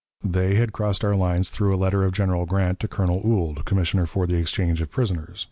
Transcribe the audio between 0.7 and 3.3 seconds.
crossed our lines through a letter of General Grant to Colonel